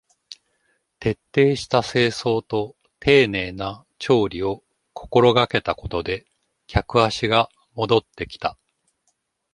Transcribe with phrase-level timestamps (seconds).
[0.99, 6.25] 徹底した清掃と丁寧な調理を心がけたことで
[6.65, 8.57] 客足が戻ってきた